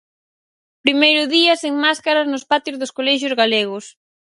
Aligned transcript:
Primeiro 0.85 1.23
día 1.35 1.53
sen 1.61 1.73
máscaras 1.85 2.29
nos 2.31 2.47
patios 2.51 2.79
dos 2.81 2.95
colexios 2.97 3.37
galegos. 3.41 3.85